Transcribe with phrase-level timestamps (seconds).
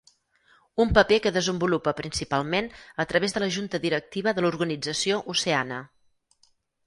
[0.83, 2.69] Un paper que desenvolupa principalment
[3.03, 5.81] a través de la junta directiva de l'organització Oceana.